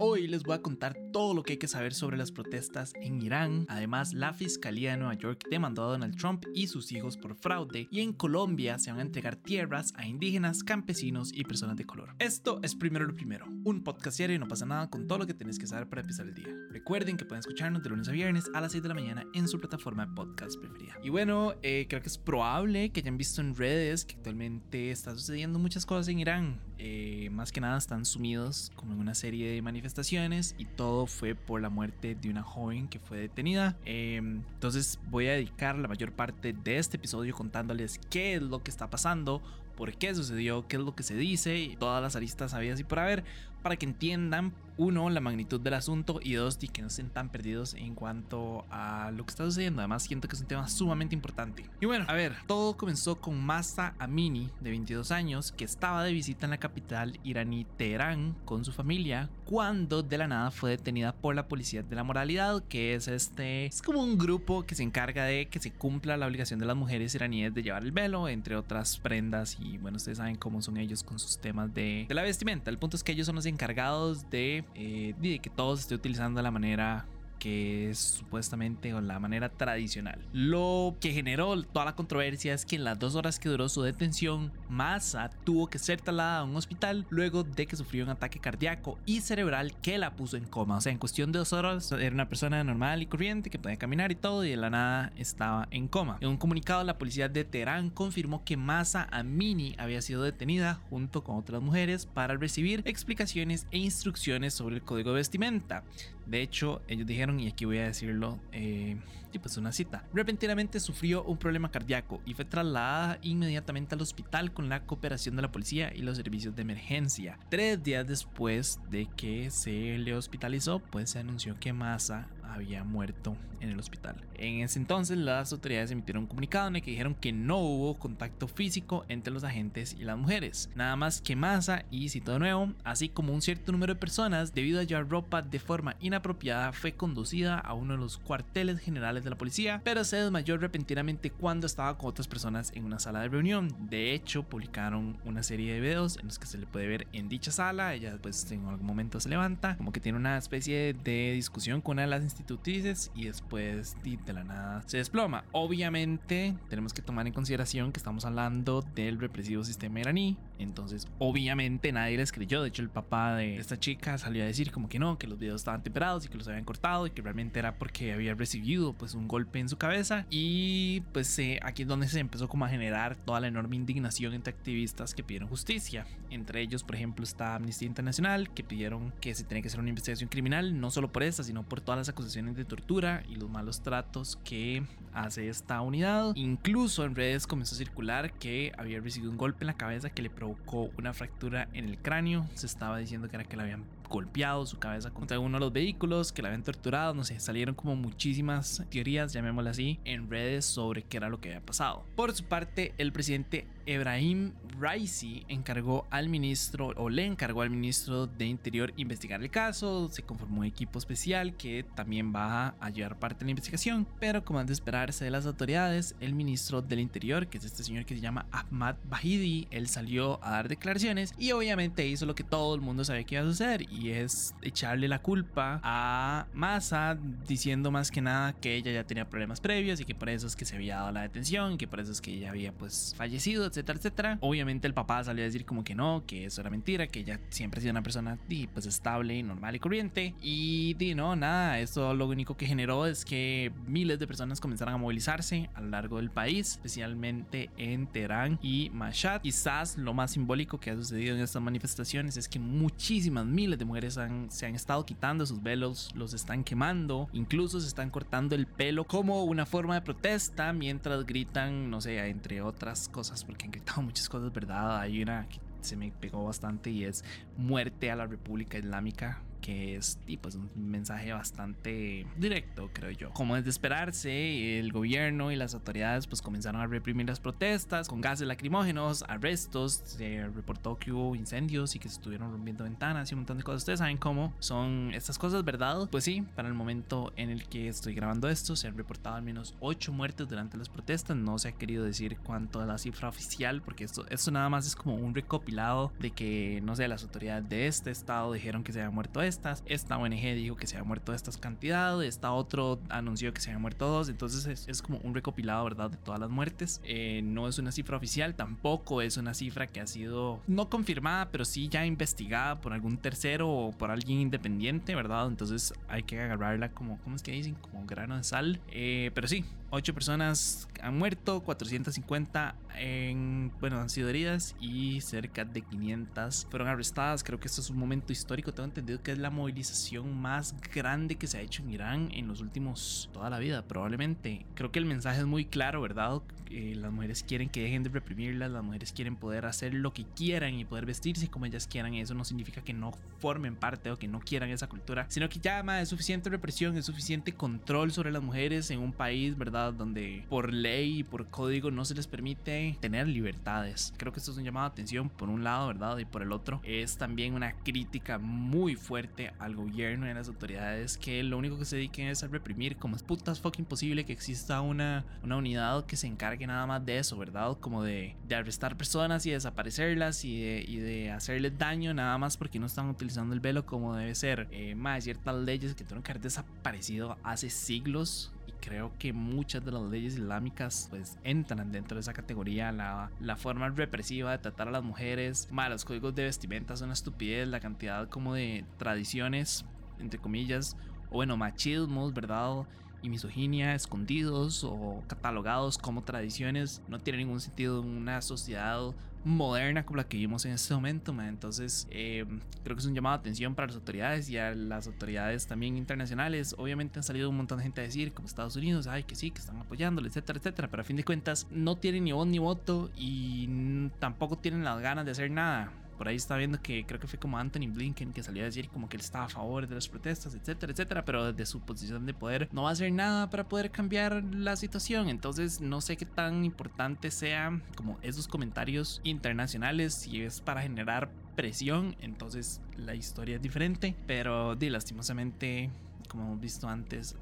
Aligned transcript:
Hoy 0.00 0.28
les 0.28 0.44
voy 0.44 0.54
a 0.54 0.62
contar 0.62 0.96
todo 1.12 1.34
lo 1.34 1.42
que 1.42 1.54
hay 1.54 1.58
que 1.58 1.66
saber 1.66 1.92
sobre 1.92 2.16
las 2.16 2.30
protestas 2.30 2.92
en 3.02 3.20
Irán. 3.20 3.66
Además, 3.68 4.14
la 4.14 4.32
Fiscalía 4.32 4.92
de 4.92 4.98
Nueva 4.98 5.14
York 5.14 5.42
demandó 5.50 5.82
a 5.82 5.88
Donald 5.88 6.16
Trump 6.16 6.44
y 6.54 6.68
sus 6.68 6.92
hijos 6.92 7.16
por 7.16 7.34
fraude. 7.34 7.88
Y 7.90 8.02
en 8.02 8.12
Colombia 8.12 8.78
se 8.78 8.92
van 8.92 9.00
a 9.00 9.02
entregar 9.02 9.34
tierras 9.34 9.92
a 9.96 10.06
indígenas, 10.06 10.62
campesinos 10.62 11.32
y 11.34 11.42
personas 11.42 11.74
de 11.74 11.84
color. 11.84 12.14
Esto 12.20 12.60
es 12.62 12.76
Primero 12.76 13.06
lo 13.06 13.16
Primero, 13.16 13.46
un 13.64 13.82
podcast 13.82 14.18
diario 14.18 14.36
y 14.36 14.38
no 14.38 14.46
pasa 14.46 14.66
nada 14.66 14.88
con 14.88 15.08
todo 15.08 15.18
lo 15.18 15.26
que 15.26 15.34
tenés 15.34 15.58
que 15.58 15.66
saber 15.66 15.88
para 15.88 16.02
empezar 16.02 16.28
el 16.28 16.34
día. 16.34 16.54
Recuerden 16.70 17.16
que 17.16 17.24
pueden 17.24 17.40
escucharnos 17.40 17.82
de 17.82 17.88
lunes 17.88 18.08
a 18.08 18.12
viernes 18.12 18.48
a 18.54 18.60
las 18.60 18.70
6 18.70 18.84
de 18.84 18.88
la 18.90 18.94
mañana 18.94 19.26
en 19.34 19.48
su 19.48 19.58
plataforma 19.58 20.06
de 20.06 20.14
podcast 20.14 20.60
preferida. 20.60 20.94
Y 21.02 21.08
bueno, 21.08 21.54
eh, 21.62 21.86
creo 21.88 22.02
que 22.02 22.08
es 22.08 22.18
probable 22.18 22.90
que 22.90 23.00
hayan 23.00 23.18
visto 23.18 23.40
en 23.40 23.56
redes 23.56 24.04
que 24.04 24.14
actualmente 24.14 24.92
está 24.92 25.12
sucediendo 25.12 25.58
muchas 25.58 25.84
cosas 25.84 26.06
en 26.06 26.20
Irán. 26.20 26.67
Eh, 26.78 27.28
más 27.32 27.50
que 27.50 27.60
nada 27.60 27.76
están 27.76 28.04
sumidos 28.04 28.70
como 28.76 28.92
en 28.92 29.00
una 29.00 29.14
serie 29.14 29.50
de 29.50 29.62
manifestaciones 29.62 30.54
y 30.58 30.64
todo 30.64 31.06
fue 31.06 31.34
por 31.34 31.60
la 31.60 31.70
muerte 31.70 32.14
de 32.14 32.30
una 32.30 32.42
joven 32.42 32.88
que 32.88 33.00
fue 33.00 33.18
detenida. 33.18 33.76
Em, 33.84 34.42
entonces 34.54 35.00
voy 35.10 35.26
a 35.26 35.32
dedicar 35.32 35.76
la 35.76 35.88
mayor 35.88 36.12
parte 36.12 36.52
de 36.52 36.78
este 36.78 36.96
episodio 36.96 37.34
contándoles 37.34 37.98
qué 38.10 38.34
es 38.34 38.42
lo 38.42 38.62
que 38.62 38.70
está 38.70 38.88
pasando, 38.88 39.42
por 39.76 39.92
qué 39.94 40.14
sucedió, 40.14 40.66
qué 40.68 40.76
es 40.76 40.82
lo 40.82 40.94
que 40.94 41.02
se 41.02 41.16
dice 41.16 41.58
y 41.58 41.76
todas 41.76 42.02
las 42.02 42.16
aristas 42.16 42.54
habidas 42.54 42.78
y 42.80 42.84
por 42.84 42.98
haber 43.00 43.24
para 43.62 43.76
que 43.76 43.86
entiendan 43.86 44.52
uno 44.78 45.10
la 45.10 45.20
magnitud 45.20 45.60
del 45.60 45.74
asunto 45.74 46.20
y 46.22 46.34
dos 46.34 46.56
y 46.62 46.68
que 46.68 46.80
no 46.80 46.88
estén 46.88 47.10
tan 47.10 47.28
perdidos 47.30 47.74
en 47.74 47.94
cuanto 47.94 48.64
a 48.70 49.10
lo 49.10 49.26
que 49.26 49.30
está 49.30 49.44
sucediendo. 49.44 49.80
Además 49.80 50.04
siento 50.04 50.28
que 50.28 50.36
es 50.36 50.40
un 50.40 50.46
tema 50.46 50.68
sumamente 50.68 51.14
importante. 51.14 51.64
Y 51.80 51.86
bueno, 51.86 52.06
a 52.08 52.14
ver, 52.14 52.36
todo 52.46 52.76
comenzó 52.76 53.20
con 53.20 53.38
Masa 53.44 53.94
Amini 53.98 54.48
de 54.60 54.70
22 54.70 55.10
años 55.10 55.52
que 55.52 55.64
estaba 55.64 56.04
de 56.04 56.12
visita 56.12 56.46
en 56.46 56.50
la 56.50 56.58
capital 56.58 57.18
iraní 57.24 57.66
Teherán 57.76 58.36
con 58.44 58.64
su 58.64 58.72
familia 58.72 59.28
cuando 59.44 60.02
de 60.02 60.18
la 60.18 60.28
nada 60.28 60.50
fue 60.50 60.70
detenida 60.70 61.12
por 61.12 61.34
la 61.34 61.48
policía 61.48 61.82
de 61.82 61.96
la 61.96 62.04
moralidad 62.04 62.62
que 62.68 62.94
es 62.94 63.08
este 63.08 63.66
es 63.66 63.82
como 63.82 64.02
un 64.02 64.18
grupo 64.18 64.64
que 64.64 64.74
se 64.74 64.82
encarga 64.82 65.24
de 65.24 65.48
que 65.48 65.58
se 65.58 65.72
cumpla 65.72 66.16
la 66.16 66.26
obligación 66.26 66.60
de 66.60 66.66
las 66.66 66.76
mujeres 66.76 67.14
iraníes 67.14 67.54
de 67.54 67.62
llevar 67.62 67.82
el 67.82 67.92
velo 67.92 68.28
entre 68.28 68.56
otras 68.56 68.98
prendas 68.98 69.56
y 69.58 69.78
bueno 69.78 69.96
ustedes 69.96 70.18
saben 70.18 70.36
cómo 70.36 70.60
son 70.60 70.76
ellos 70.76 71.02
con 71.02 71.18
sus 71.18 71.38
temas 71.38 71.72
de, 71.72 72.04
de 72.06 72.14
la 72.14 72.22
vestimenta 72.22 72.70
el 72.70 72.78
punto 72.78 72.96
es 72.96 73.02
que 73.02 73.12
ellos 73.12 73.26
son 73.26 73.36
los 73.36 73.46
encargados 73.48 74.28
de, 74.30 74.64
eh, 74.74 75.14
de 75.18 75.38
que 75.38 75.50
todo 75.50 75.76
se 75.76 75.82
esté 75.82 75.94
utilizando 75.94 76.38
de 76.38 76.42
la 76.42 76.50
manera 76.50 77.06
que 77.38 77.90
es 77.90 77.98
supuestamente 77.98 78.92
la 79.00 79.18
manera 79.18 79.48
tradicional. 79.48 80.18
Lo 80.32 80.96
que 81.00 81.12
generó 81.12 81.62
toda 81.62 81.84
la 81.84 81.94
controversia 81.94 82.54
es 82.54 82.64
que 82.64 82.76
en 82.76 82.84
las 82.84 82.98
dos 82.98 83.14
horas 83.14 83.38
que 83.38 83.48
duró 83.48 83.68
su 83.68 83.82
detención, 83.82 84.52
Massa 84.68 85.30
tuvo 85.44 85.68
que 85.68 85.78
ser 85.78 86.00
trasladada 86.00 86.40
a 86.40 86.44
un 86.44 86.56
hospital 86.56 87.06
luego 87.10 87.44
de 87.44 87.66
que 87.66 87.76
sufrió 87.76 88.04
un 88.04 88.10
ataque 88.10 88.38
cardíaco 88.38 88.98
y 89.06 89.20
cerebral 89.20 89.74
que 89.80 89.98
la 89.98 90.16
puso 90.16 90.36
en 90.36 90.44
coma. 90.44 90.76
O 90.76 90.80
sea, 90.80 90.92
en 90.92 90.98
cuestión 90.98 91.32
de 91.32 91.38
dos 91.38 91.52
horas 91.52 91.92
era 91.92 92.14
una 92.14 92.28
persona 92.28 92.62
normal 92.64 93.02
y 93.02 93.06
corriente 93.06 93.50
que 93.50 93.58
podía 93.58 93.76
caminar 93.76 94.12
y 94.12 94.16
todo 94.16 94.44
y 94.44 94.50
de 94.50 94.56
la 94.56 94.70
nada 94.70 95.12
estaba 95.16 95.68
en 95.70 95.88
coma. 95.88 96.18
En 96.20 96.28
un 96.28 96.36
comunicado, 96.36 96.84
la 96.84 96.98
policía 96.98 97.28
de 97.28 97.44
Teherán 97.44 97.90
confirmó 97.90 98.44
que 98.44 98.56
Massa 98.56 99.08
Amini 99.10 99.74
había 99.78 100.02
sido 100.02 100.22
detenida 100.22 100.74
junto 100.90 101.24
con 101.24 101.36
otras 101.36 101.62
mujeres 101.62 102.06
para 102.06 102.36
recibir 102.36 102.82
explicaciones 102.84 103.66
e 103.70 103.78
instrucciones 103.78 104.54
sobre 104.54 104.76
el 104.76 104.82
código 104.82 105.10
de 105.10 105.16
vestimenta. 105.16 105.84
De 106.26 106.42
hecho, 106.42 106.82
ellos 106.88 107.06
dijeron 107.06 107.27
y 107.36 107.48
aquí 107.48 107.64
voy 107.64 107.78
a 107.78 107.86
decirlo, 107.86 108.38
eh, 108.52 108.96
y 109.32 109.38
pues 109.38 109.56
una 109.56 109.72
cita. 109.72 110.04
Repentinamente 110.12 110.80
sufrió 110.80 111.22
un 111.24 111.38
problema 111.38 111.70
cardíaco 111.70 112.20
y 112.24 112.34
fue 112.34 112.44
trasladada 112.44 113.18
inmediatamente 113.22 113.94
al 113.94 114.02
hospital 114.02 114.52
con 114.52 114.68
la 114.68 114.84
cooperación 114.84 115.36
de 115.36 115.42
la 115.42 115.52
policía 115.52 115.92
y 115.94 116.02
los 116.02 116.16
servicios 116.16 116.54
de 116.54 116.62
emergencia. 116.62 117.38
Tres 117.48 117.82
días 117.82 118.06
después 118.06 118.80
de 118.90 119.06
que 119.16 119.50
se 119.50 119.98
le 119.98 120.14
hospitalizó, 120.14 120.80
pues 120.80 121.10
se 121.10 121.18
anunció 121.18 121.58
que 121.58 121.72
Massa 121.72 122.28
había 122.42 122.84
muerto 122.84 123.36
en 123.60 123.70
el 123.70 123.78
hospital. 123.78 124.16
En 124.34 124.60
ese 124.60 124.78
entonces 124.78 125.18
las 125.18 125.52
autoridades 125.52 125.90
emitieron 125.90 126.24
un 126.24 126.28
comunicado 126.28 126.68
en 126.68 126.76
el 126.76 126.82
que 126.82 126.92
dijeron 126.92 127.14
que 127.14 127.32
no 127.32 127.58
hubo 127.58 127.98
contacto 127.98 128.46
físico 128.48 129.04
entre 129.08 129.32
los 129.32 129.44
agentes 129.44 129.96
y 129.98 130.04
las 130.04 130.16
mujeres. 130.16 130.70
Nada 130.74 130.96
más 130.96 131.20
que 131.20 131.36
Massa 131.36 131.84
y 131.90 132.08
cito 132.08 132.32
de 132.32 132.38
nuevo, 132.38 132.72
así 132.84 133.08
como 133.08 133.32
un 133.32 133.42
cierto 133.42 133.72
número 133.72 133.94
de 133.94 134.00
personas 134.00 134.54
debido 134.54 134.80
a 134.80 134.84
llevar 134.84 135.08
ropa 135.08 135.42
de 135.42 135.58
forma 135.58 135.96
inapropiada 136.00 136.72
fue 136.72 136.92
conducido 136.92 137.52
a 137.52 137.74
uno 137.74 137.94
de 137.94 138.00
los 138.00 138.18
cuarteles 138.18 138.80
generales 138.80 139.17
de 139.24 139.30
la 139.30 139.38
policía, 139.38 139.80
pero 139.84 140.04
se 140.04 140.16
desmayó 140.16 140.56
repentinamente 140.56 141.30
cuando 141.30 141.66
estaba 141.66 141.96
con 141.98 142.10
otras 142.10 142.28
personas 142.28 142.72
en 142.74 142.84
una 142.84 142.98
sala 142.98 143.20
de 143.20 143.28
reunión. 143.28 143.74
De 143.88 144.14
hecho, 144.14 144.42
publicaron 144.42 145.18
una 145.24 145.42
serie 145.42 145.74
de 145.74 145.80
videos 145.80 146.18
en 146.18 146.26
los 146.26 146.38
que 146.38 146.46
se 146.46 146.58
le 146.58 146.66
puede 146.66 146.86
ver 146.86 147.06
en 147.12 147.28
dicha 147.28 147.50
sala. 147.50 147.94
Ella 147.94 148.18
pues 148.20 148.50
en 148.50 148.66
algún 148.66 148.86
momento 148.86 149.20
se 149.20 149.28
levanta, 149.28 149.76
como 149.76 149.92
que 149.92 150.00
tiene 150.00 150.18
una 150.18 150.38
especie 150.38 150.94
de 150.94 151.32
discusión 151.34 151.80
con 151.80 151.94
una 151.94 152.02
de 152.02 152.08
las 152.08 152.22
institutrices 152.22 153.10
y 153.14 153.24
después 153.24 153.96
de 154.02 154.32
la 154.32 154.44
nada 154.44 154.82
se 154.86 154.98
desploma. 154.98 155.44
Obviamente 155.52 156.54
tenemos 156.68 156.92
que 156.92 157.02
tomar 157.02 157.26
en 157.26 157.32
consideración 157.32 157.92
que 157.92 157.98
estamos 157.98 158.24
hablando 158.24 158.82
del 158.94 159.18
represivo 159.18 159.64
sistema 159.64 160.00
iraní, 160.00 160.36
entonces 160.58 161.06
obviamente 161.18 161.92
nadie 161.92 162.16
les 162.16 162.32
creyó. 162.32 162.62
De 162.62 162.68
hecho 162.68 162.82
el 162.82 162.90
papá 162.90 163.36
de 163.36 163.56
esta 163.56 163.78
chica 163.78 164.18
salió 164.18 164.42
a 164.42 164.46
decir 164.46 164.70
como 164.70 164.88
que 164.88 164.98
no, 164.98 165.18
que 165.18 165.26
los 165.26 165.38
videos 165.38 165.60
estaban 165.60 165.82
temperados 165.82 166.26
y 166.26 166.28
que 166.28 166.38
los 166.38 166.48
habían 166.48 166.64
cortado 166.64 167.08
que 167.10 167.22
realmente 167.22 167.58
era 167.58 167.78
porque 167.78 168.12
había 168.12 168.34
recibido 168.34 168.92
pues 168.92 169.07
un 169.14 169.28
golpe 169.28 169.58
en 169.58 169.68
su 169.68 169.76
cabeza 169.76 170.26
y 170.30 171.02
pues 171.12 171.38
eh, 171.38 171.60
aquí 171.62 171.82
es 171.82 171.88
donde 171.88 172.08
se 172.08 172.20
empezó 172.20 172.48
como 172.48 172.64
a 172.64 172.68
generar 172.68 173.16
toda 173.16 173.40
la 173.40 173.48
enorme 173.48 173.76
indignación 173.76 174.34
entre 174.34 174.52
activistas 174.52 175.14
que 175.14 175.22
pidieron 175.22 175.48
justicia. 175.48 176.06
Entre 176.30 176.60
ellos, 176.60 176.84
por 176.84 176.96
ejemplo, 176.96 177.24
está 177.24 177.54
Amnistía 177.54 177.86
Internacional 177.86 178.50
que 178.50 178.62
pidieron 178.62 179.12
que 179.20 179.34
se 179.34 179.44
tenía 179.44 179.62
que 179.62 179.68
hacer 179.68 179.80
una 179.80 179.88
investigación 179.88 180.28
criminal, 180.28 180.80
no 180.80 180.90
solo 180.90 181.12
por 181.12 181.22
esta, 181.22 181.42
sino 181.42 181.62
por 181.62 181.80
todas 181.80 181.98
las 181.98 182.08
acusaciones 182.08 182.56
de 182.56 182.64
tortura 182.64 183.22
y 183.28 183.36
los 183.36 183.48
malos 183.48 183.80
tratos 183.82 184.38
que 184.44 184.82
hace 185.12 185.48
esta 185.48 185.80
unidad. 185.80 186.32
Incluso 186.36 187.04
en 187.04 187.14
redes 187.14 187.46
comenzó 187.46 187.74
a 187.74 187.78
circular 187.78 188.32
que 188.32 188.72
había 188.78 189.00
recibido 189.00 189.30
un 189.30 189.38
golpe 189.38 189.64
en 189.64 189.68
la 189.68 189.76
cabeza 189.76 190.10
que 190.10 190.22
le 190.22 190.30
provocó 190.30 190.90
una 190.98 191.12
fractura 191.12 191.68
en 191.72 191.86
el 191.86 191.98
cráneo. 191.98 192.46
Se 192.54 192.66
estaba 192.66 192.98
diciendo 192.98 193.28
que 193.28 193.36
era 193.36 193.44
que 193.44 193.56
le 193.56 193.62
habían 193.62 193.84
golpeado 194.08 194.66
su 194.66 194.78
cabeza 194.78 195.10
contra 195.10 195.38
uno 195.38 195.58
de 195.58 195.60
los 195.60 195.72
vehículos, 195.72 196.32
que 196.32 196.42
la 196.42 196.48
habían 196.48 196.62
torturado, 196.62 197.14
no 197.14 197.24
sé, 197.24 197.38
salieron 197.40 197.74
como 197.74 197.96
muchísimas 197.96 198.84
teorías, 198.90 199.32
llamémoslas 199.32 199.76
así, 199.76 200.00
en 200.04 200.30
redes 200.30 200.64
sobre 200.64 201.02
qué 201.02 201.18
era 201.18 201.28
lo 201.28 201.40
que 201.40 201.50
había 201.50 201.64
pasado. 201.64 202.04
Por 202.16 202.32
su 202.34 202.44
parte, 202.44 202.94
el 202.98 203.12
presidente 203.12 203.66
Ebrahim 203.88 204.52
Raisi 204.78 205.46
encargó 205.48 206.06
al 206.10 206.28
ministro 206.28 206.92
o 206.96 207.08
le 207.08 207.24
encargó 207.24 207.62
al 207.62 207.70
ministro 207.70 208.26
de 208.26 208.44
Interior 208.44 208.92
investigar 208.98 209.42
el 209.42 209.50
caso, 209.50 210.10
se 210.10 210.22
conformó 210.22 210.60
un 210.60 210.66
equipo 210.66 210.98
especial 210.98 211.56
que 211.56 211.86
también 211.94 212.32
va 212.34 212.74
a 212.80 212.90
llevar 212.90 213.18
parte 213.18 213.40
de 213.40 213.46
la 213.46 213.52
investigación, 213.52 214.06
pero 214.20 214.44
como 214.44 214.60
es 214.60 214.66
de 214.66 214.74
esperarse 214.74 215.24
de 215.24 215.30
las 215.30 215.46
autoridades, 215.46 216.14
el 216.20 216.34
ministro 216.34 216.82
del 216.82 217.00
Interior, 217.00 217.46
que 217.46 217.56
es 217.56 217.64
este 217.64 217.82
señor 217.82 218.04
que 218.04 218.14
se 218.14 218.20
llama 218.20 218.44
Ahmad 218.52 218.96
Bahidi, 219.08 219.68
él 219.70 219.88
salió 219.88 220.38
a 220.44 220.50
dar 220.50 220.68
declaraciones 220.68 221.32
y 221.38 221.52
obviamente 221.52 222.06
hizo 222.06 222.26
lo 222.26 222.34
que 222.34 222.44
todo 222.44 222.74
el 222.74 222.82
mundo 222.82 223.04
sabía 223.04 223.24
que 223.24 223.36
iba 223.36 223.44
a 223.44 223.46
suceder 223.46 223.90
y 223.90 224.10
es 224.10 224.54
echarle 224.60 225.08
la 225.08 225.20
culpa 225.20 225.80
a 225.82 226.46
Massa 226.52 227.18
diciendo 227.48 227.90
más 227.90 228.10
que 228.10 228.20
nada 228.20 228.52
que 228.52 228.76
ella 228.76 228.92
ya 228.92 229.04
tenía 229.04 229.28
problemas 229.30 229.62
previos 229.62 229.98
y 230.00 230.04
que 230.04 230.14
por 230.14 230.28
eso 230.28 230.46
es 230.46 230.56
que 230.56 230.66
se 230.66 230.76
había 230.76 230.96
dado 230.96 231.12
la 231.12 231.22
detención, 231.22 231.78
que 231.78 231.88
por 231.88 232.00
eso 232.00 232.12
es 232.12 232.20
que 232.20 232.34
ella 232.34 232.50
había 232.50 232.72
pues 232.72 233.14
fallecido, 233.16 233.70
etcétera, 233.78 233.98
etcétera. 233.98 234.38
Obviamente 234.40 234.86
el 234.86 234.94
papá 234.94 235.22
salió 235.24 235.42
a 235.42 235.46
decir 235.46 235.64
como 235.64 235.84
que 235.84 235.94
no, 235.94 236.24
que 236.26 236.44
eso 236.44 236.60
era 236.60 236.70
mentira, 236.70 237.06
que 237.06 237.20
ella 237.20 237.40
siempre 237.50 237.78
ha 237.78 237.82
sido 237.82 237.92
una 237.92 238.02
persona 238.02 238.38
pues 238.72 238.86
estable, 238.86 239.42
normal 239.42 239.76
y 239.76 239.78
corriente 239.78 240.34
y 240.42 240.94
di 240.94 241.14
no, 241.14 241.36
nada, 241.36 241.78
esto 241.80 242.14
lo 242.14 242.26
único 242.26 242.56
que 242.56 242.66
generó 242.66 243.06
es 243.06 243.24
que 243.24 243.72
miles 243.86 244.18
de 244.18 244.26
personas 244.26 244.60
comenzaron 244.60 244.94
a 244.94 244.96
movilizarse 244.98 245.70
a 245.74 245.80
lo 245.80 245.90
largo 245.90 246.16
del 246.16 246.30
país, 246.30 246.72
especialmente 246.72 247.70
en 247.76 248.06
Teherán 248.06 248.58
y 248.62 248.90
Mashhad. 248.90 249.42
Quizás 249.42 249.96
lo 249.96 250.14
más 250.14 250.32
simbólico 250.32 250.80
que 250.80 250.90
ha 250.90 250.96
sucedido 250.96 251.36
en 251.36 251.42
estas 251.42 251.62
manifestaciones 251.62 252.36
es 252.36 252.48
que 252.48 252.58
muchísimas 252.58 253.46
miles 253.46 253.78
de 253.78 253.84
mujeres 253.84 254.18
se 254.48 254.66
han 254.66 254.74
estado 254.74 255.04
quitando 255.06 255.46
sus 255.46 255.62
velos, 255.62 256.10
los 256.14 256.34
están 256.34 256.64
quemando, 256.64 257.28
incluso 257.32 257.80
se 257.80 257.88
están 257.88 258.10
cortando 258.10 258.54
el 258.54 258.66
pelo 258.66 259.04
como 259.04 259.44
una 259.44 259.66
forma 259.66 259.94
de 259.94 260.00
protesta 260.02 260.72
mientras 260.72 261.26
gritan, 261.26 261.90
no 261.90 262.00
sé, 262.00 262.18
entre 262.28 262.62
otras 262.62 263.08
cosas, 263.08 263.44
porque 263.44 263.67
han 263.68 263.72
gritado 263.72 264.02
muchas 264.02 264.28
cosas, 264.28 264.52
¿verdad? 264.52 265.00
Hay 265.00 265.22
una 265.22 265.46
que 265.48 265.60
se 265.80 265.96
me 265.96 266.10
pegó 266.10 266.44
bastante 266.44 266.90
y 266.90 267.04
es 267.04 267.22
muerte 267.56 268.10
a 268.10 268.16
la 268.16 268.26
República 268.26 268.78
Islámica 268.78 269.42
que 269.60 269.96
es 269.96 270.18
tipo, 270.26 270.48
es 270.48 270.54
un 270.54 270.70
mensaje 270.76 271.32
bastante 271.32 272.26
directo, 272.36 272.90
creo 272.92 273.10
yo. 273.10 273.30
Como 273.30 273.56
es 273.56 273.64
de 273.64 273.70
esperarse, 273.70 274.78
el 274.78 274.92
gobierno 274.92 275.52
y 275.52 275.56
las 275.56 275.74
autoridades 275.74 276.26
pues 276.26 276.42
comenzaron 276.42 276.80
a 276.80 276.86
reprimir 276.86 277.26
las 277.26 277.40
protestas 277.40 278.08
con 278.08 278.20
gases 278.20 278.46
lacrimógenos, 278.46 279.24
arrestos, 279.28 280.02
se 280.04 280.46
reportó 280.48 280.98
que 280.98 281.12
hubo 281.12 281.34
incendios 281.34 281.94
y 281.94 281.98
que 281.98 282.08
se 282.08 282.14
estuvieron 282.14 282.50
rompiendo 282.52 282.84
ventanas 282.84 283.30
y 283.30 283.34
un 283.34 283.40
montón 283.40 283.58
de 283.58 283.64
cosas. 283.64 283.82
Ustedes 283.82 283.98
saben 283.98 284.16
cómo 284.16 284.54
son 284.58 285.10
estas 285.14 285.38
cosas, 285.38 285.64
¿verdad? 285.64 286.08
Pues 286.10 286.24
sí, 286.24 286.44
para 286.54 286.68
el 286.68 286.74
momento 286.74 287.32
en 287.36 287.50
el 287.50 287.68
que 287.68 287.88
estoy 287.88 288.14
grabando 288.14 288.48
esto, 288.48 288.76
se 288.76 288.88
han 288.88 288.96
reportado 288.96 289.36
al 289.36 289.42
menos 289.42 289.74
8 289.80 290.12
muertes 290.12 290.48
durante 290.48 290.76
las 290.76 290.88
protestas. 290.88 291.36
No 291.36 291.58
se 291.58 291.68
ha 291.68 291.72
querido 291.72 292.04
decir 292.04 292.38
cuánto 292.38 292.80
es 292.80 292.88
la 292.88 292.98
cifra 292.98 293.28
oficial, 293.28 293.82
porque 293.82 294.04
esto, 294.04 294.26
esto 294.28 294.50
nada 294.50 294.68
más 294.68 294.86
es 294.86 294.96
como 294.96 295.14
un 295.14 295.34
recopilado 295.34 296.12
de 296.18 296.30
que, 296.30 296.80
no 296.82 296.96
sé, 296.96 297.08
las 297.08 297.22
autoridades 297.22 297.68
de 297.68 297.86
este 297.86 298.10
estado 298.10 298.52
dijeron 298.52 298.84
que 298.84 298.92
se 298.92 299.00
había 299.00 299.10
muerto 299.10 299.42
encuestas. 299.48 299.82
Esta 299.86 300.18
ONG 300.18 300.54
dijo 300.54 300.76
que 300.76 300.86
se 300.86 300.96
había 300.96 301.06
muerto 301.06 301.32
estas 301.32 301.56
cantidades, 301.56 302.28
esta 302.28 302.52
otro 302.52 303.00
anunció 303.08 303.54
que 303.54 303.60
se 303.60 303.70
había 303.70 303.78
muerto 303.78 304.06
dos, 304.06 304.28
entonces 304.28 304.86
es, 304.86 305.02
como 305.02 305.18
un 305.18 305.34
recopilado, 305.34 305.84
¿verdad? 305.84 306.10
De 306.10 306.18
todas 306.18 306.38
las 306.38 306.50
muertes. 306.50 307.00
Eh, 307.04 307.40
no 307.42 307.66
es 307.66 307.78
una 307.78 307.90
cifra 307.90 308.18
oficial, 308.18 308.54
tampoco 308.54 309.22
es 309.22 309.38
una 309.38 309.54
cifra 309.54 309.86
que 309.86 310.00
ha 310.00 310.06
sido 310.06 310.60
no 310.66 310.90
confirmada, 310.90 311.50
pero 311.50 311.64
sí 311.64 311.88
ya 311.88 312.04
investigada 312.04 312.80
por 312.80 312.92
algún 312.92 313.16
tercero 313.16 313.70
o 313.70 313.92
por 313.92 314.10
alguien 314.10 314.38
independiente, 314.40 315.14
¿verdad? 315.14 315.46
Entonces 315.46 315.94
hay 316.08 316.24
que 316.24 316.38
agarrarla 316.38 316.90
como, 316.90 317.18
¿cómo 317.24 317.36
es 317.36 317.42
que 317.42 317.52
dicen? 317.52 317.74
Como 317.74 318.04
grano 318.04 318.36
de 318.36 318.44
sal. 318.44 318.80
Eh, 318.90 319.30
pero 319.34 319.48
sí, 319.48 319.64
8 319.90 320.14
personas 320.14 320.88
han 321.00 321.16
muerto, 321.16 321.60
450 321.60 322.74
en, 322.98 323.72
bueno, 323.80 324.00
han 324.00 324.10
sido 324.10 324.28
heridas 324.28 324.74
y 324.80 325.20
cerca 325.20 325.64
de 325.64 325.82
500 325.82 326.66
fueron 326.70 326.88
arrestadas. 326.88 327.44
Creo 327.44 327.58
que 327.60 327.68
esto 327.68 327.80
es 327.80 327.90
un 327.90 327.98
momento 327.98 328.32
histórico. 328.32 328.72
Tengo 328.72 328.88
entendido 328.88 329.22
que 329.22 329.32
es 329.32 329.38
la 329.38 329.50
movilización 329.50 330.36
más 330.40 330.74
grande 330.94 331.36
que 331.36 331.46
se 331.46 331.58
ha 331.58 331.60
hecho 331.60 331.82
en 331.82 331.90
Irán 331.90 332.28
en 332.32 332.48
los 332.48 332.60
últimos, 332.60 333.30
toda 333.32 333.50
la 333.50 333.58
vida, 333.58 333.82
probablemente. 333.82 334.66
Creo 334.74 334.90
que 334.92 334.98
el 334.98 335.06
mensaje 335.06 335.40
es 335.40 335.46
muy 335.46 335.64
claro, 335.64 336.00
¿verdad? 336.00 336.42
Eh, 336.70 336.94
las 336.96 337.10
mujeres 337.12 337.42
quieren 337.42 337.70
que 337.70 337.82
dejen 337.82 338.02
de 338.02 338.10
reprimirlas, 338.10 338.70
las 338.70 338.84
mujeres 338.84 339.12
quieren 339.12 339.36
poder 339.36 339.64
hacer 339.64 339.94
lo 339.94 340.12
que 340.12 340.24
quieran 340.36 340.74
y 340.74 340.84
poder 340.84 341.06
vestirse 341.06 341.48
como 341.48 341.66
ellas 341.66 341.86
quieran. 341.86 342.14
Eso 342.14 342.34
no 342.34 342.44
significa 342.44 342.82
que 342.82 342.92
no 342.92 343.12
formen 343.38 343.76
parte 343.76 344.10
o 344.10 344.18
que 344.18 344.28
no 344.28 344.40
quieran 344.40 344.70
esa 344.70 344.88
cultura, 344.88 345.26
sino 345.28 345.48
que 345.48 345.60
ya 345.60 345.82
más 345.82 346.02
es 346.02 346.08
suficiente 346.08 346.50
represión, 346.50 346.96
es 346.96 347.06
suficiente 347.06 347.52
control 347.52 348.12
sobre 348.12 348.30
las 348.30 348.42
mujeres 348.42 348.90
en 348.90 349.00
un 349.00 349.12
país, 349.12 349.56
Donde 349.96 350.44
por 350.48 350.72
ley 350.72 351.20
y 351.20 351.24
por 351.24 351.48
código 351.48 351.90
no 351.90 352.04
se 352.04 352.14
les 352.14 352.26
permite 352.26 352.96
tener 353.00 353.26
libertades. 353.26 354.12
Creo 354.16 354.32
que 354.32 354.40
esto 354.40 354.52
es 354.52 354.58
un 354.58 354.64
llamado 354.64 354.88
de 354.88 354.92
atención 354.92 355.28
por 355.30 355.48
un 355.48 355.64
lado, 355.64 355.88
¿verdad? 355.88 356.18
Y 356.18 356.24
por 356.24 356.42
el 356.42 356.52
otro 356.52 356.80
es 356.84 357.16
también 357.16 357.54
una 357.54 357.72
crítica 357.72 358.38
muy 358.38 358.96
fuerte 358.96 359.52
al 359.58 359.74
gobierno 359.74 360.26
y 360.26 360.30
a 360.30 360.34
las 360.34 360.48
autoridades 360.48 361.18
que 361.18 361.42
lo 361.42 361.58
único 361.58 361.78
que 361.78 361.84
se 361.84 361.96
dediquen 361.96 362.28
es 362.28 362.42
a 362.42 362.48
reprimir, 362.48 362.96
como 362.96 363.16
es 363.16 363.22
putas 363.22 363.60
fucking 363.60 363.84
posible 363.84 364.24
que 364.24 364.32
exista 364.32 364.80
una, 364.80 365.24
una 365.42 365.56
unidad 365.56 366.06
que 366.06 366.16
se 366.16 366.26
encargue 366.26 366.66
nada 366.66 366.86
más 366.86 367.04
de 367.04 367.18
eso, 367.18 367.36
¿verdad? 367.38 367.76
Como 367.80 368.02
de, 368.02 368.36
de 368.46 368.54
arrestar 368.54 368.96
personas 368.96 369.46
y 369.46 369.50
desaparecerlas 369.50 370.44
y 370.44 370.60
de, 370.60 370.84
y 370.86 370.96
de, 370.96 371.30
hacerles 371.30 371.78
daño 371.78 372.14
nada 372.14 372.36
más 372.38 372.56
porque 372.56 372.78
no 372.78 372.86
están 372.86 373.08
utilizando 373.08 373.54
el 373.54 373.60
velo 373.60 373.86
como 373.86 374.16
debe 374.16 374.34
ser. 374.34 374.68
Eh, 374.70 374.94
más 374.94 375.24
ciertas 375.24 375.56
leyes 375.56 375.94
que 375.94 376.04
tuvieron 376.04 376.22
que 376.22 376.32
haber 376.32 376.42
desaparecido 376.42 377.36
hace 377.42 377.70
siglos 377.70 378.52
creo 378.80 379.12
que 379.18 379.32
muchas 379.32 379.84
de 379.84 379.92
las 379.92 380.02
leyes 380.02 380.34
islámicas 380.34 381.08
pues 381.10 381.38
entran 381.44 381.92
dentro 381.92 382.16
de 382.16 382.20
esa 382.20 382.32
categoría. 382.32 382.92
La, 382.92 383.30
la 383.40 383.56
forma 383.56 383.88
represiva 383.88 384.52
de 384.52 384.58
tratar 384.58 384.88
a 384.88 384.90
las 384.90 385.02
mujeres, 385.02 385.68
más 385.70 385.90
los 385.90 386.04
códigos 386.04 386.34
de 386.34 386.44
vestimenta 386.44 386.96
son 386.96 387.06
una 387.06 387.14
estupidez, 387.14 387.68
la 387.68 387.80
cantidad 387.80 388.28
como 388.28 388.54
de 388.54 388.84
tradiciones, 388.98 389.84
entre 390.18 390.38
comillas, 390.38 390.96
o 391.30 391.36
bueno, 391.36 391.56
machismos, 391.56 392.32
¿verdad? 392.32 392.86
y 393.22 393.28
misoginia 393.28 393.94
escondidos 393.94 394.84
o 394.84 395.22
catalogados 395.26 395.98
como 395.98 396.22
tradiciones 396.22 397.02
no 397.08 397.18
tiene 397.18 397.38
ningún 397.38 397.60
sentido 397.60 398.00
en 398.00 398.08
una 398.08 398.40
sociedad 398.42 399.12
moderna 399.48 400.04
como 400.04 400.16
la 400.16 400.28
que 400.28 400.36
vivimos 400.36 400.64
en 400.64 400.72
este 400.72 400.94
momento. 400.94 401.34
Entonces, 401.42 402.06
eh, 402.10 402.44
creo 402.84 402.96
que 402.96 403.00
es 403.00 403.06
un 403.06 403.14
llamado 403.14 403.36
de 403.36 403.40
atención 403.40 403.74
para 403.74 403.86
las 403.86 403.96
autoridades 403.96 404.48
y 404.50 404.58
a 404.58 404.74
las 404.74 405.06
autoridades 405.06 405.66
también 405.66 405.96
internacionales. 405.96 406.74
Obviamente 406.78 407.18
han 407.18 407.22
salido 407.22 407.50
un 407.50 407.56
montón 407.56 407.78
de 407.78 407.84
gente 407.84 408.00
a 408.00 408.04
decir, 408.04 408.32
como 408.32 408.46
Estados 408.46 408.76
Unidos, 408.76 409.06
ay, 409.06 409.24
que 409.24 409.34
sí, 409.34 409.50
que 409.50 409.58
están 409.58 409.78
apoyándole, 409.78 410.28
etcétera, 410.28 410.58
etcétera. 410.58 410.88
Pero 410.88 411.00
a 411.00 411.04
fin 411.04 411.16
de 411.16 411.24
cuentas, 411.24 411.66
no 411.70 411.96
tienen 411.96 412.24
ni 412.24 412.32
voz 412.32 412.46
ni 412.46 412.58
voto 412.58 413.10
y 413.16 414.08
tampoco 414.18 414.58
tienen 414.58 414.84
las 414.84 415.00
ganas 415.00 415.24
de 415.24 415.32
hacer 415.32 415.50
nada. 415.50 415.92
Por 416.18 416.28
ahí 416.28 416.36
está 416.36 416.56
viendo 416.56 416.82
que 416.82 417.06
creo 417.06 417.20
que 417.20 417.28
fue 417.28 417.38
como 417.38 417.56
Anthony 417.58 417.88
Blinken 417.88 418.32
que 418.32 418.42
salió 418.42 418.64
a 418.64 418.66
decir 418.66 418.88
como 418.88 419.08
que 419.08 419.16
él 419.16 419.22
estaba 419.22 419.44
a 419.44 419.48
favor 419.48 419.86
de 419.86 419.94
las 419.94 420.08
protestas, 420.08 420.54
etcétera, 420.54 420.92
etcétera, 420.92 421.24
pero 421.24 421.52
desde 421.52 421.64
su 421.64 421.80
posición 421.80 422.26
de 422.26 422.34
poder 422.34 422.68
no 422.72 422.82
va 422.82 422.90
a 422.90 422.92
hacer 422.92 423.12
nada 423.12 423.48
para 423.50 423.68
poder 423.68 423.90
cambiar 423.90 424.42
la 424.52 424.76
situación. 424.76 425.28
Entonces 425.28 425.80
no 425.80 426.00
sé 426.00 426.16
qué 426.16 426.26
tan 426.26 426.64
importante 426.64 427.30
sea 427.30 427.80
como 427.96 428.18
esos 428.22 428.48
comentarios 428.48 429.20
internacionales 429.22 430.14
si 430.14 430.42
es 430.42 430.60
para 430.60 430.82
generar 430.82 431.30
presión, 431.54 432.16
entonces 432.20 432.80
la 432.96 433.14
historia 433.14 433.56
es 433.56 433.62
diferente, 433.62 434.14
pero 434.26 434.76
di 434.76 434.90
lastimosamente 434.90 435.90
como 436.28 436.44
hemos 436.44 436.60
visto 436.60 436.88
antes 436.88 437.36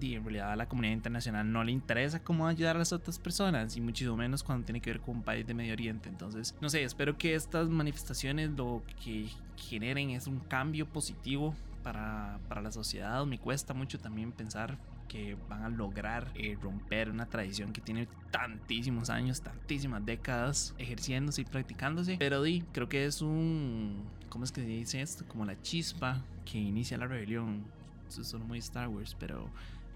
y 0.00 0.14
en 0.14 0.24
realidad 0.24 0.52
a 0.52 0.56
la 0.56 0.66
comunidad 0.66 0.94
internacional 0.94 1.50
no 1.50 1.64
le 1.64 1.72
interesa 1.72 2.22
cómo 2.22 2.46
ayudar 2.46 2.76
a 2.76 2.80
las 2.80 2.92
otras 2.92 3.18
personas 3.18 3.76
y 3.76 3.80
muchísimo 3.80 4.16
menos 4.16 4.42
cuando 4.42 4.64
tiene 4.64 4.80
que 4.80 4.90
ver 4.90 5.00
con 5.00 5.16
un 5.16 5.22
país 5.22 5.46
de 5.46 5.54
Medio 5.54 5.72
Oriente. 5.72 6.08
Entonces, 6.08 6.54
no 6.60 6.68
sé, 6.68 6.82
espero 6.82 7.16
que 7.16 7.34
estas 7.34 7.68
manifestaciones 7.68 8.50
lo 8.50 8.82
que 9.02 9.28
generen 9.56 10.10
es 10.10 10.26
un 10.26 10.40
cambio 10.40 10.86
positivo 10.86 11.54
para, 11.82 12.38
para 12.48 12.60
la 12.60 12.72
sociedad. 12.72 13.24
Me 13.26 13.38
cuesta 13.38 13.74
mucho 13.74 13.98
también 13.98 14.32
pensar 14.32 14.76
que 15.08 15.36
van 15.48 15.62
a 15.62 15.68
lograr 15.68 16.30
eh, 16.34 16.56
romper 16.60 17.10
una 17.10 17.26
tradición 17.26 17.72
que 17.72 17.80
tiene 17.80 18.08
tantísimos 18.30 19.10
años, 19.10 19.42
tantísimas 19.42 20.04
décadas 20.04 20.74
ejerciéndose 20.78 21.42
y 21.42 21.44
practicándose. 21.44 22.16
Pero 22.18 22.42
di, 22.42 22.64
creo 22.72 22.88
que 22.88 23.06
es 23.06 23.22
un, 23.22 24.02
¿cómo 24.28 24.44
es 24.44 24.52
que 24.52 24.62
se 24.62 24.66
dice 24.66 25.00
esto? 25.00 25.24
Como 25.28 25.44
la 25.44 25.60
chispa 25.62 26.22
que 26.44 26.58
inicia 26.58 26.98
la 26.98 27.06
rebelión. 27.06 27.64
Eso 28.08 28.22
es 28.22 28.34
muy 28.44 28.58
Star 28.58 28.88
Wars, 28.88 29.16
pero 29.18 29.48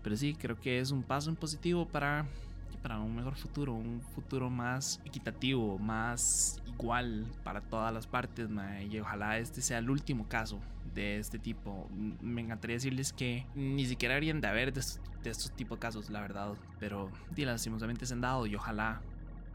pero 0.08 0.16
sí, 0.16 0.32
creo 0.32 0.58
que 0.58 0.81
es 0.81 0.90
un 0.90 1.02
paso 1.02 1.28
en 1.28 1.37
positivo 1.37 1.84
para, 1.84 2.25
para 2.81 2.99
un 2.99 3.14
mejor 3.14 3.37
futuro, 3.37 3.75
un 3.75 4.00
futuro 4.00 4.49
más 4.49 5.02
equitativo, 5.05 5.78
más 5.78 6.62
igual 6.66 7.26
para 7.44 7.60
todas 7.60 7.93
las 7.93 8.06
partes. 8.06 8.49
y 8.90 8.99
ojalá 9.00 9.37
este 9.37 9.60
sea 9.60 9.76
el 9.76 9.90
último 9.90 10.26
caso 10.26 10.60
de 10.94 11.19
este 11.19 11.38
tipo. 11.38 11.90
Me 12.22 12.40
encantaría 12.40 12.76
decirles 12.76 13.12
que 13.12 13.44
ni 13.55 13.84
siquiera 13.84 14.16
harían 14.16 14.40
de 14.40 14.49
haber 14.49 14.72
de, 14.72 14.81
estos 14.81 15.50
tipos 15.55 15.76
de 15.76 15.81
casos, 15.81 16.08
la 16.08 16.22
verdad. 16.22 16.54
Pero 16.81 17.11
lastimosamente 17.37 18.06
se 18.06 18.14
han 18.14 18.22
dado 18.22 18.46
y 18.46 18.56
ojalá 18.56 19.02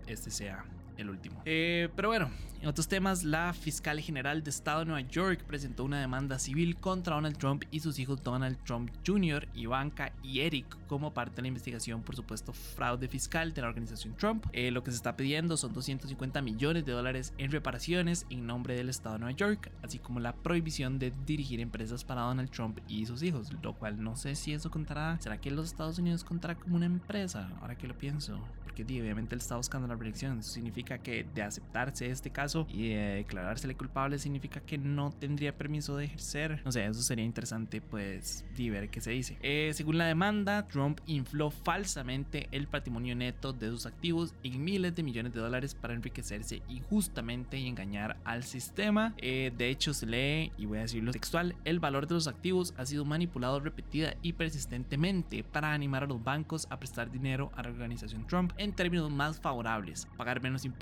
este 0.06 0.30
sea 0.30 0.66
el 0.98 1.10
último. 1.10 1.42
Eh, 1.46 1.90
pero 1.96 2.10
bueno, 2.10 2.30
en 2.64 2.70
otros 2.70 2.88
temas, 2.88 3.26
la 3.26 3.52
fiscal 3.52 4.00
general 4.00 4.42
de 4.42 4.50
Estado 4.50 4.80
de 4.80 4.86
Nueva 4.86 5.02
York 5.10 5.44
presentó 5.46 5.84
una 5.84 6.00
demanda 6.00 6.40
civil 6.40 6.78
contra 6.78 7.16
Donald 7.16 7.38
Trump 7.38 7.66
y 7.72 7.82
sus 7.82 8.00
hijos 8.00 8.24
Donald 8.24 8.58
Trump 8.64 8.90
Jr., 9.06 9.50
Ivanka 9.54 10.14
y 10.24 10.40
Eric 10.40 10.78
como 10.88 11.14
parte 11.14 11.36
de 11.36 11.42
la 11.42 11.48
investigación 11.50 12.04
por 12.04 12.16
supuesto 12.16 12.54
fraude 12.54 13.10
fiscal 13.10 13.54
de 13.54 13.62
la 13.62 13.68
organización 13.68 14.16
Trump. 14.16 14.46
Eh, 14.54 14.72
lo 14.72 14.82
que 14.82 14.92
se 14.92 14.96
está 14.96 15.18
pidiendo 15.18 15.58
son 15.58 15.74
250 15.74 16.42
millones 16.42 16.86
de 16.86 16.94
dólares 16.94 17.34
en 17.38 17.52
reparaciones 17.52 18.26
en 18.30 18.48
nombre 18.48 18.76
del 18.76 18.88
Estado 18.88 19.16
de 19.16 19.20
Nueva 19.20 19.36
York, 19.36 19.70
así 19.82 20.00
como 20.00 20.22
la 20.22 20.34
prohibición 20.34 21.00
de 21.00 21.12
dirigir 21.26 21.60
empresas 21.60 22.06
para 22.06 22.22
Donald 22.22 22.50
Trump 22.50 22.80
y 22.88 23.06
sus 23.06 23.24
hijos, 23.24 23.52
lo 23.62 23.74
cual 23.74 24.02
no 24.02 24.16
sé 24.16 24.36
si 24.36 24.54
eso 24.54 24.72
contará. 24.72 25.20
¿Será 25.20 25.38
que 25.38 25.52
los 25.52 25.66
Estados 25.66 26.00
Unidos 26.00 26.24
contará 26.24 26.56
como 26.56 26.78
una 26.78 26.86
empresa? 26.86 27.52
Ahora 27.60 27.78
que 27.78 27.90
lo 27.90 27.98
pienso 27.98 28.40
porque 28.74 29.00
obviamente 29.00 29.36
él 29.36 29.42
está 29.42 29.56
buscando 29.56 29.88
la 29.88 29.96
reelección. 29.96 30.40
Eso 30.40 30.52
significa 30.84 30.98
que 30.98 31.26
de 31.34 31.42
aceptarse 31.42 32.10
este 32.10 32.30
caso 32.30 32.68
y 32.70 32.90
de 32.90 33.16
declarársele 33.16 33.76
culpable 33.76 34.20
significa 34.20 34.60
que 34.60 34.78
no 34.78 35.12
tendría 35.12 35.56
permiso 35.58 35.96
de 35.96 36.06
ejercer. 36.06 36.62
No 36.66 36.72
sé, 36.72 36.86
eso 36.86 37.02
sería 37.02 37.26
interesante 37.26 37.82
pues 37.82 38.46
ver 38.58 38.90
qué 38.90 39.02
se 39.02 39.12
dice. 39.12 39.38
Eh, 39.42 39.72
según 39.74 39.98
la 39.98 40.06
demanda, 40.06 40.68
Trump 40.68 41.00
infló 41.06 41.52
falsamente 41.52 42.48
el 42.52 42.68
patrimonio 42.68 43.16
neto 43.16 43.54
de 43.54 43.70
sus 43.70 43.86
activos 43.86 44.34
en 44.44 44.64
miles 44.64 44.96
de 44.96 45.04
millones 45.04 45.34
de 45.34 45.42
dólares 45.42 45.76
para 45.76 45.94
enriquecerse 45.94 46.62
injustamente 46.70 47.58
y 47.58 47.68
engañar 47.68 48.18
al 48.24 48.44
sistema. 48.44 49.14
Eh, 49.18 49.52
de 49.58 49.70
hecho, 49.70 49.94
se 49.94 50.06
lee, 50.06 50.52
y 50.58 50.66
voy 50.66 50.80
a 50.80 50.82
decirlo 50.82 51.12
textual, 51.12 51.56
el 51.66 51.80
valor 51.80 52.08
de 52.08 52.16
los 52.16 52.28
activos 52.28 52.74
ha 52.78 52.86
sido 52.86 53.06
manipulado 53.06 53.60
repetida 53.60 54.16
y 54.22 54.34
persistentemente 54.34 55.44
para 55.44 55.74
animar 55.74 56.04
a 56.04 56.08
los 56.08 56.24
bancos 56.24 56.68
a 56.70 56.80
prestar 56.80 57.12
dinero 57.12 57.52
a 57.56 57.64
la 57.64 57.70
organización 57.70 58.26
Trump 58.28 58.54
en 58.58 58.74
términos 58.74 59.12
más 59.12 59.40
favorables, 59.40 60.08
pagar 60.18 60.42
menos 60.42 60.66
impuestos, 60.66 60.73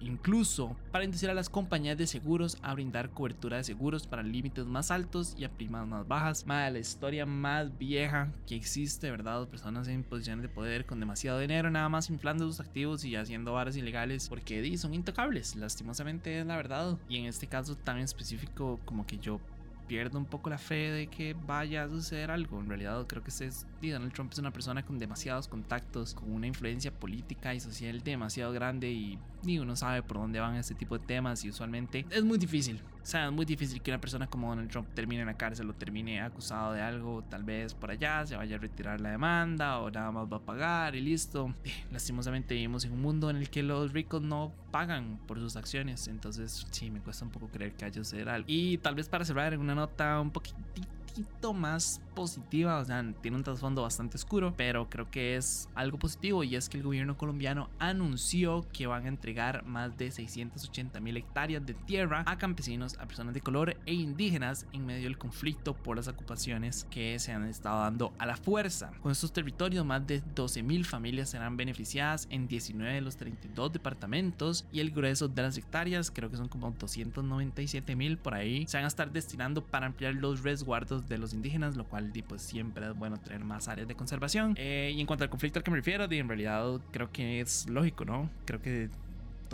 incluso 0.00 0.76
para 0.92 1.04
inducir 1.04 1.30
a 1.30 1.34
las 1.34 1.48
compañías 1.48 1.96
de 1.96 2.06
seguros 2.06 2.58
a 2.62 2.74
brindar 2.74 3.10
cobertura 3.10 3.56
de 3.56 3.64
seguros 3.64 4.06
para 4.06 4.22
límites 4.22 4.66
más 4.66 4.90
altos 4.90 5.34
y 5.38 5.44
a 5.44 5.50
primas 5.50 5.86
más 5.86 6.06
bajas. 6.06 6.46
Más 6.46 6.72
la 6.72 6.78
historia 6.78 7.26
más 7.26 7.76
vieja 7.78 8.32
que 8.46 8.56
existe, 8.56 9.10
¿verdad? 9.10 9.46
Personas 9.48 9.88
en 9.88 10.04
posiciones 10.04 10.42
de 10.42 10.48
poder 10.48 10.86
con 10.86 11.00
demasiado 11.00 11.38
dinero, 11.38 11.70
nada 11.70 11.88
más 11.88 12.10
inflando 12.10 12.46
sus 12.46 12.60
activos 12.60 13.04
y 13.04 13.16
haciendo 13.16 13.52
varas 13.52 13.76
ilegales 13.76 14.28
porque 14.28 14.76
son 14.76 14.94
intocables, 14.94 15.56
lastimosamente 15.56 16.40
es 16.40 16.46
la 16.46 16.56
verdad. 16.56 16.98
Y 17.08 17.18
en 17.18 17.26
este 17.26 17.46
caso 17.46 17.76
tan 17.76 17.98
específico 17.98 18.80
como 18.84 19.06
que 19.06 19.18
yo 19.18 19.40
pierdo 19.86 20.18
un 20.18 20.26
poco 20.26 20.50
la 20.50 20.58
fe 20.58 20.90
de 20.90 21.06
que 21.06 21.34
vaya 21.34 21.84
a 21.84 21.88
suceder 21.88 22.30
algo. 22.30 22.60
En 22.60 22.68
realidad 22.68 23.06
creo 23.06 23.22
que 23.22 23.30
es, 23.30 23.66
Donald 23.80 24.12
Trump 24.12 24.32
es 24.32 24.38
una 24.38 24.52
persona 24.52 24.84
con 24.84 24.98
demasiados 24.98 25.48
contactos, 25.48 26.14
con 26.14 26.32
una 26.32 26.46
influencia 26.46 26.92
política 26.92 27.54
y 27.54 27.60
social 27.60 28.02
demasiado 28.02 28.52
grande 28.52 28.90
y, 28.90 29.18
uno 29.58 29.76
sabe 29.76 30.02
por 30.02 30.16
dónde 30.16 30.40
van 30.40 30.56
este 30.56 30.74
tipo 30.74 30.98
de 30.98 31.04
temas 31.04 31.44
y 31.44 31.50
usualmente 31.50 32.06
es 32.10 32.24
muy 32.24 32.38
difícil 32.38 32.80
O 33.04 33.06
sea, 33.06 33.26
es 33.26 33.32
muy 33.32 33.44
difícil 33.44 33.82
que 33.82 33.90
una 33.90 34.00
persona 34.00 34.26
como 34.26 34.48
Donald 34.48 34.70
Trump 34.70 34.88
termine 34.94 35.20
en 35.20 35.26
la 35.26 35.36
cárcel 35.36 35.68
o 35.68 35.74
termine 35.74 36.22
acusado 36.22 36.72
de 36.72 36.80
algo, 36.80 37.22
tal 37.28 37.44
vez 37.44 37.74
por 37.74 37.90
allá 37.90 38.24
se 38.24 38.34
vaya 38.34 38.56
a 38.56 38.58
retirar 38.58 38.98
la 38.98 39.10
demanda 39.10 39.80
o 39.80 39.90
nada 39.90 40.10
más 40.10 40.26
va 40.32 40.38
a 40.38 40.40
pagar 40.40 40.96
y 40.96 41.02
listo. 41.02 41.54
lastimosamente 41.92 42.54
vivimos 42.54 42.86
en 42.86 42.92
un 42.92 43.02
mundo 43.02 43.28
en 43.28 43.36
el 43.36 43.50
que 43.50 43.62
los 43.62 43.92
ricos 43.92 44.22
no 44.22 44.52
pagan 44.70 45.18
por 45.26 45.38
sus 45.38 45.54
acciones, 45.56 46.08
entonces 46.08 46.66
sí, 46.70 46.90
me 46.90 47.00
cuesta 47.00 47.26
un 47.26 47.30
poco 47.30 47.48
creer 47.48 47.74
que 47.74 47.84
haya 47.84 48.02
suceder 48.02 48.30
algo. 48.30 48.46
Y 48.48 48.78
tal 48.78 48.94
vez 48.94 49.06
para 49.06 49.26
cerrar 49.26 49.52
en 49.52 49.60
una 49.60 49.74
nota 49.74 50.18
un 50.18 50.30
poquitito 50.30 51.03
más 51.52 52.00
positiva, 52.14 52.78
o 52.78 52.84
sea, 52.84 53.04
tiene 53.20 53.36
un 53.36 53.42
trasfondo 53.42 53.82
bastante 53.82 54.16
oscuro, 54.16 54.54
pero 54.56 54.88
creo 54.88 55.10
que 55.10 55.36
es 55.36 55.68
algo 55.74 55.98
positivo 55.98 56.44
y 56.44 56.56
es 56.56 56.68
que 56.68 56.78
el 56.78 56.82
gobierno 56.82 57.18
colombiano 57.18 57.68
anunció 57.78 58.64
que 58.72 58.86
van 58.86 59.04
a 59.04 59.08
entregar 59.08 59.64
más 59.64 59.96
de 59.98 60.10
680 60.10 61.00
mil 61.00 61.16
hectáreas 61.16 61.66
de 61.66 61.74
tierra 61.74 62.22
a 62.26 62.38
campesinos, 62.38 62.96
a 62.98 63.06
personas 63.06 63.34
de 63.34 63.40
color 63.40 63.76
e 63.84 63.94
indígenas 63.94 64.66
en 64.72 64.86
medio 64.86 65.04
del 65.04 65.18
conflicto 65.18 65.74
por 65.74 65.96
las 65.96 66.08
ocupaciones 66.08 66.86
que 66.90 67.18
se 67.18 67.32
han 67.32 67.44
estado 67.44 67.80
dando 67.80 68.12
a 68.18 68.26
la 68.26 68.36
fuerza. 68.36 68.92
Con 69.02 69.12
estos 69.12 69.32
territorios, 69.32 69.84
más 69.84 70.06
de 70.06 70.22
12 70.34 70.62
mil 70.62 70.84
familias 70.84 71.30
serán 71.30 71.56
beneficiadas 71.56 72.26
en 72.30 72.46
19 72.46 72.94
de 72.94 73.00
los 73.00 73.16
32 73.16 73.72
departamentos 73.72 74.66
y 74.72 74.80
el 74.80 74.92
grueso 74.92 75.28
de 75.28 75.42
las 75.42 75.58
hectáreas, 75.58 76.10
creo 76.10 76.30
que 76.30 76.36
son 76.36 76.48
como 76.48 76.70
297 76.70 77.96
mil 77.96 78.18
por 78.18 78.34
ahí, 78.34 78.66
se 78.66 78.76
van 78.76 78.84
a 78.84 78.88
estar 78.88 79.10
destinando 79.10 79.64
para 79.64 79.86
ampliar 79.86 80.14
los 80.14 80.42
resguardos 80.42 81.03
de 81.08 81.18
los 81.18 81.34
indígenas, 81.34 81.76
lo 81.76 81.84
cual 81.84 82.12
pues 82.26 82.42
siempre 82.42 82.86
es 82.86 82.96
bueno 82.96 83.18
tener 83.18 83.44
más 83.44 83.68
áreas 83.68 83.88
de 83.88 83.94
conservación. 83.94 84.54
Eh, 84.56 84.92
y 84.94 85.00
en 85.00 85.06
cuanto 85.06 85.24
al 85.24 85.30
conflicto 85.30 85.58
al 85.58 85.64
que 85.64 85.70
me 85.70 85.76
refiero, 85.76 86.04
en 86.10 86.28
realidad 86.28 86.80
creo 86.90 87.10
que 87.10 87.40
es 87.40 87.68
lógico, 87.68 88.04
¿no? 88.04 88.30
Creo 88.44 88.60
que 88.60 88.90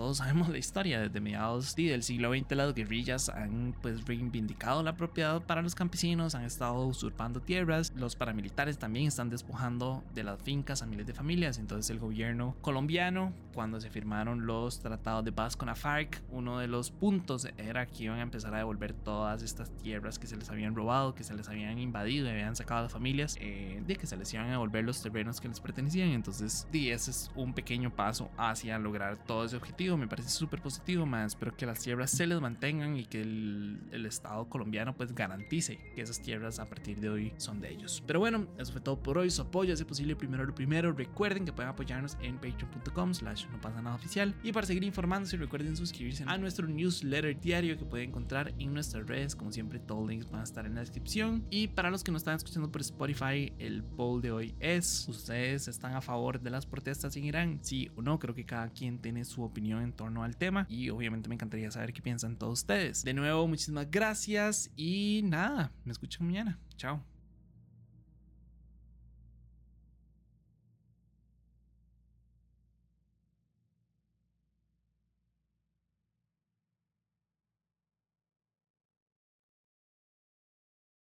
todos 0.01 0.17
sabemos 0.17 0.49
la 0.49 0.57
historia, 0.57 0.99
desde 0.99 1.21
mediados 1.21 1.77
del 1.77 2.03
siglo 2.03 2.33
XX 2.33 2.53
las 2.53 2.75
guerrillas 2.75 3.29
han 3.29 3.75
pues 3.83 4.07
reivindicado 4.07 4.83
la 4.83 4.97
propiedad 4.97 5.43
para 5.43 5.61
los 5.61 5.75
campesinos, 5.75 6.35
han 6.35 6.45
estado 6.45 6.87
usurpando 6.87 7.43
tierras, 7.43 7.93
los 7.95 8.17
paramilitares 8.17 8.79
también 8.79 9.09
están 9.09 9.29
despojando 9.29 10.03
de 10.15 10.25
las 10.25 10.41
fincas 10.41 10.81
a 10.81 10.87
miles 10.87 11.07
de 11.07 11.13
familias, 11.13 11.59
entonces 11.59 11.91
el 11.91 11.99
gobierno 11.99 12.57
colombiano 12.63 13.35
cuando 13.53 13.79
se 13.79 13.91
firmaron 13.91 14.47
los 14.47 14.81
tratados 14.81 15.23
de 15.23 15.33
paz 15.33 15.55
con 15.55 15.67
la 15.67 15.75
FARC, 15.75 16.23
uno 16.31 16.59
de 16.61 16.67
los 16.67 16.91
puntos 16.91 17.47
era 17.59 17.85
que 17.85 18.05
iban 18.05 18.21
a 18.21 18.23
empezar 18.23 18.55
a 18.55 18.59
devolver 18.59 18.95
todas 18.95 19.43
estas 19.43 19.71
tierras 19.83 20.19
que 20.19 20.27
se 20.27 20.39
les 20.39 20.49
habían 20.49 20.75
robado, 20.75 21.15
que 21.15 21.25
se 21.25 21.35
les 21.35 21.47
habían 21.47 21.79
invadido 21.79 22.27
y 22.27 22.31
habían 22.31 22.57
sacado 22.57 22.87
a 22.87 22.89
familias, 22.89 23.37
eh, 23.39 23.83
de 23.87 23.97
que 23.97 24.07
se 24.07 24.17
les 24.17 24.33
iban 24.33 24.47
a 24.47 24.53
devolver 24.53 24.83
los 24.83 25.03
terrenos 25.03 25.43
que 25.43 25.49
les 25.49 25.61
pertenecían, 25.61 26.09
entonces 26.09 26.67
sí, 26.73 26.91
ese 26.91 27.11
es 27.11 27.31
un 27.35 27.53
pequeño 27.53 27.91
paso 27.91 28.31
hacia 28.39 28.79
lograr 28.79 29.19
todo 29.27 29.45
ese 29.45 29.57
objetivo 29.57 29.90
me 29.97 30.09
parece 30.09 30.29
súper 30.29 30.61
positivo, 30.61 31.07
más 31.07 31.33
espero 31.33 31.57
que 31.57 31.67
las 31.67 31.81
tierras 31.81 32.11
se 32.11 32.27
les 32.27 32.41
mantengan 32.41 32.97
y 32.97 33.05
que 33.05 33.23
el, 33.23 33.81
el, 33.93 34.07
Estado 34.07 34.49
colombiano 34.49 34.97
pues 34.97 35.15
garantice 35.15 35.79
que 35.95 36.03
esas 36.03 36.21
tierras 36.21 36.59
a 36.59 36.69
partir 36.69 37.01
de 37.01 37.09
hoy 37.09 37.33
son 37.37 37.61
de 37.61 37.71
ellos. 37.71 38.03
Pero 38.07 38.19
bueno, 38.19 38.49
eso 38.59 38.73
fue 38.73 38.81
todo 38.81 39.01
por 39.01 39.19
hoy, 39.19 39.31
su 39.31 39.43
apoyo, 39.43 39.77
si 39.77 39.85
posible, 39.85 40.17
primero 40.17 40.45
lo 40.45 40.55
primero, 40.55 40.93
recuerden 40.93 41.45
que 41.45 41.53
pueden 41.53 41.71
apoyarnos 41.71 42.17
en 42.23 42.37
patreon.com 42.37 43.15
slash 43.15 43.47
no 43.51 43.61
pasa 43.61 43.81
nada 43.81 43.97
oficial. 43.97 44.35
Y 44.43 44.53
para 44.53 44.67
seguir 44.67 44.85
informándose 44.85 45.37
recuerden 45.37 45.77
suscribirse 45.77 46.25
a 46.27 46.39
nuestro 46.39 46.67
newsletter 46.67 47.41
diario 47.41 47.79
que 47.79 47.85
pueden 47.85 48.11
encontrar 48.11 48.53
en 48.59 48.75
nuestras 48.75 49.07
redes, 49.07 49.37
como 49.37 49.53
siempre 49.53 49.79
todos 49.79 50.01
los 50.03 50.11
links 50.11 50.31
van 50.31 50.41
a 50.41 50.45
estar 50.45 50.67
en 50.67 50.75
la 50.75 50.81
descripción. 50.81 51.45
Y 51.51 51.69
para 51.69 51.91
los 51.91 52.03
que 52.03 52.11
no 52.11 52.17
están 52.17 52.37
escuchando 52.37 52.71
por 52.71 52.81
Spotify, 52.81 53.53
el 53.59 53.83
poll 53.83 54.23
de 54.23 54.33
hoy 54.33 54.55
es, 54.61 55.07
¿ustedes 55.09 55.69
están 55.69 55.95
a 55.95 56.01
favor 56.01 56.41
de 56.41 56.51
las 56.51 56.67
protestas 56.67 57.17
en 57.17 57.25
Irán? 57.25 57.59
Sí 57.63 57.91
o 57.97 58.03
no, 58.03 58.19
creo 58.19 58.35
que 58.35 58.45
cada 58.45 58.69
quien 58.71 58.99
tiene 58.99 59.25
su 59.25 59.43
en 59.79 59.93
torno 59.93 60.25
al 60.25 60.37
tema 60.37 60.67
y 60.69 60.91
obviamente 60.91 61.29
me 61.29 61.35
encantaría 61.35 61.71
saber 61.71 61.93
qué 61.93 62.03
piensan 62.03 62.37
todos 62.37 62.61
ustedes. 62.61 63.05
De 63.05 63.15
nuevo, 63.15 63.47
muchísimas 63.47 63.91
gracias 63.91 64.71
y 64.77 65.21
nada, 65.25 65.73
me 65.85 65.93
escuchan 65.93 66.27
mañana. 66.27 66.59
Chao. 66.77 67.03